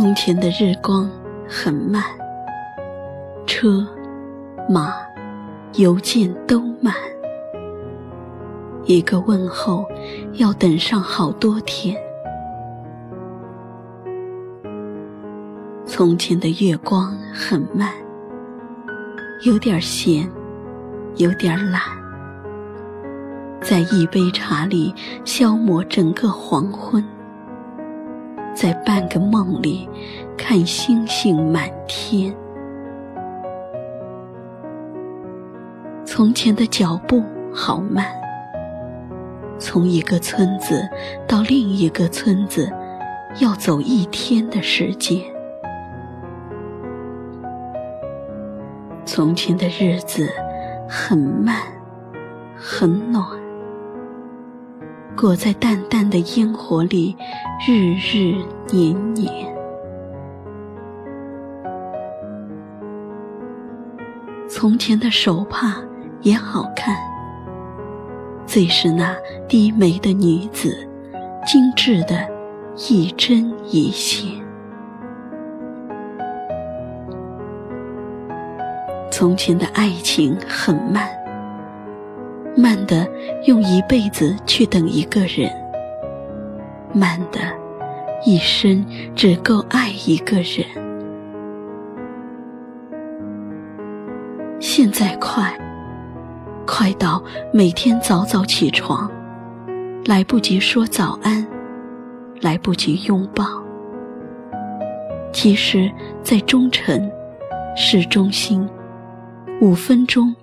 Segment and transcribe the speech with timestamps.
[0.00, 1.10] 从前的日光
[1.48, 2.00] 很慢，
[3.48, 3.84] 车、
[4.68, 4.94] 马、
[5.74, 6.94] 邮件都慢，
[8.84, 9.84] 一个问候
[10.34, 11.96] 要等上好多天。
[15.84, 17.92] 从前的月光很慢，
[19.44, 20.30] 有点咸，
[21.16, 21.82] 有点懒，
[23.60, 27.04] 在一杯茶里消磨整个黄昏。
[28.60, 29.88] 在半个梦里，
[30.36, 32.34] 看星星满天。
[36.04, 37.22] 从前的脚步
[37.54, 38.04] 好慢，
[39.60, 40.88] 从一个村子
[41.28, 42.68] 到另一个村子，
[43.38, 45.22] 要走一天的时间。
[49.04, 50.28] 从前的日子
[50.88, 51.62] 很慢，
[52.56, 53.47] 很暖。
[55.20, 57.16] 裹在淡淡的烟火里，
[57.66, 58.36] 日日
[58.70, 59.52] 年年。
[64.48, 65.82] 从前的手帕
[66.20, 66.96] 也好看，
[68.46, 69.12] 最是那
[69.48, 70.88] 低眉的女子，
[71.44, 72.24] 精致的
[72.88, 74.30] 一针一线。
[79.10, 81.17] 从前的爱情很慢。
[82.58, 83.08] 慢的，
[83.44, 85.48] 用一辈子去等一个人；
[86.92, 87.38] 慢的，
[88.26, 88.84] 一生
[89.14, 90.66] 只够爱一个人。
[94.58, 95.56] 现在快，
[96.66, 99.08] 快到每天早早起床，
[100.06, 101.46] 来不及说早安，
[102.40, 103.44] 来不及拥抱。
[105.32, 105.88] 其实，
[106.24, 107.08] 在中城
[107.76, 108.68] 市中心，
[109.60, 110.34] 五分钟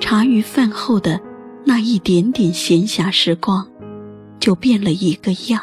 [0.00, 1.20] 茶余饭后的。
[1.68, 3.68] 那一点点闲暇时光，
[4.40, 5.60] 就变了一个样。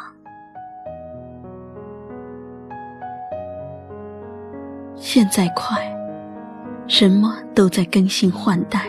[4.95, 5.81] 现在快，
[6.85, 8.85] 什么都在更新换代，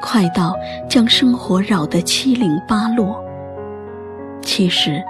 [0.00, 0.56] 快到
[0.88, 3.22] 将生活扰得七零八落。
[4.40, 5.04] 其实，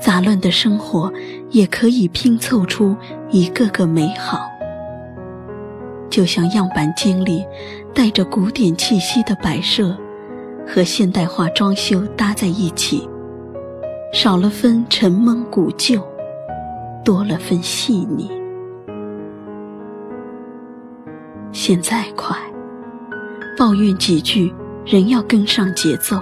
[0.00, 1.12] 杂乱的生活
[1.50, 2.96] 也可以拼凑出
[3.28, 4.48] 一个个美好。
[6.08, 7.44] 就像样板间里
[7.92, 9.98] 带着古典气息的摆设。
[10.68, 13.08] 和现代化装修搭在一起，
[14.12, 16.06] 少了分沉闷古旧，
[17.02, 18.30] 多了份细腻。
[21.52, 22.36] 现在快，
[23.56, 24.52] 抱怨几句，
[24.84, 26.20] 仍要跟上节奏，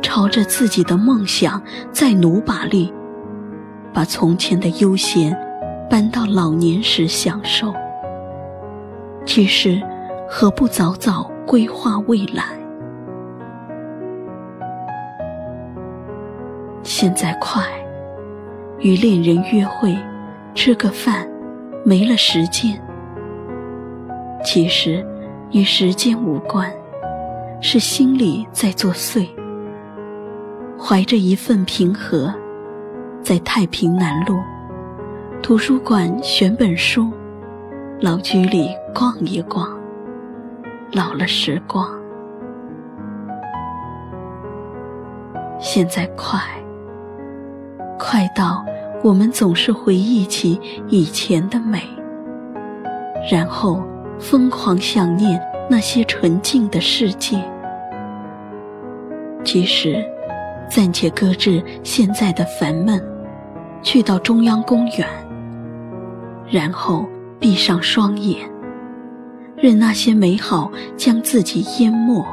[0.00, 1.60] 朝着自己的梦想
[1.90, 2.92] 再努把力，
[3.92, 5.36] 把从前的悠闲
[5.90, 7.74] 搬到老年时享受。
[9.26, 9.82] 其实，
[10.28, 12.59] 何不早早规划未来？
[17.02, 17.64] 现在快，
[18.78, 19.96] 与恋人约会，
[20.54, 21.26] 吃个饭，
[21.82, 22.78] 没了时间。
[24.44, 25.02] 其实，
[25.50, 26.70] 与时间无关，
[27.62, 29.26] 是心里在作祟。
[30.78, 32.30] 怀着一份平和，
[33.22, 34.38] 在太平南路
[35.42, 37.10] 图书馆选本书，
[37.98, 39.74] 老居里逛一逛，
[40.92, 41.98] 老了时光。
[45.58, 46.38] 现在快。
[48.00, 48.64] 快到
[49.04, 51.82] 我们总是回忆起以前的美，
[53.30, 53.84] 然后
[54.18, 55.38] 疯狂想念
[55.68, 57.38] 那些纯净的世界。
[59.44, 60.02] 其实，
[60.68, 63.00] 暂且搁置现在的烦闷，
[63.82, 65.06] 去到中央公园，
[66.50, 67.06] 然后
[67.38, 68.48] 闭上双眼，
[69.56, 72.26] 任那些美好将自己淹没，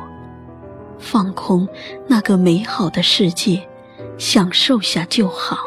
[0.98, 1.68] 放空
[2.08, 3.62] 那个美好的世界。
[4.18, 5.58] 享受下就好。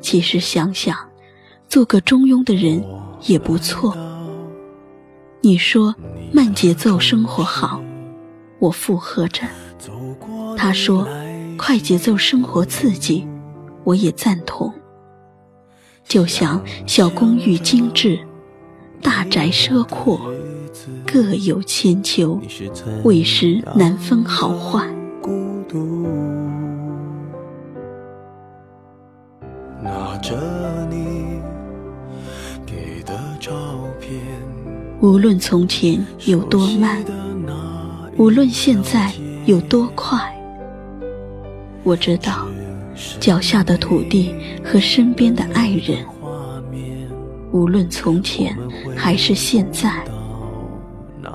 [0.00, 0.96] 其实想想，
[1.66, 2.84] 做个中庸的人
[3.22, 3.96] 也不错。
[5.40, 5.94] 你说
[6.32, 7.82] 慢节奏生活好，
[8.58, 9.46] 我附和着；
[10.56, 11.08] 他说
[11.58, 13.26] 快节奏生活刺激，
[13.82, 14.72] 我也赞同。
[16.04, 18.18] 就像小公寓精致，
[19.02, 20.20] 大宅奢阔。
[21.14, 22.40] 各有千秋，
[23.04, 24.84] 委实难分好坏。
[35.00, 37.00] 无论从前有多慢，
[38.16, 39.12] 无论现在
[39.46, 40.18] 有多快，
[41.84, 42.44] 我知道
[43.20, 44.34] 脚下的土地
[44.64, 46.04] 和身边的爱人，
[47.52, 48.58] 无论从前
[48.96, 50.04] 还是现在。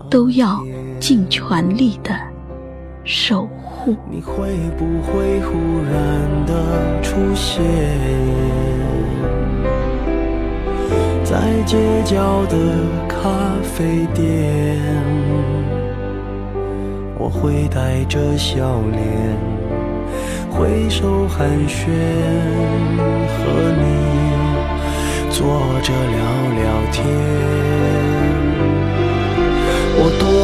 [0.10, 0.64] 都要
[1.00, 2.14] 尽全力的
[3.04, 3.96] 守护。
[4.10, 5.58] 你会不会忽
[5.90, 7.64] 然的出现
[11.24, 12.58] 在街角的
[13.08, 13.30] 咖
[13.64, 14.78] 啡店？
[17.18, 19.38] 我会带着笑脸
[20.50, 21.86] 挥手寒暄，
[23.28, 23.38] 和
[23.78, 23.84] 你
[25.30, 25.38] 坐
[25.84, 26.18] 着聊
[26.56, 27.29] 聊天。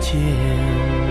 [0.00, 1.09] 不见。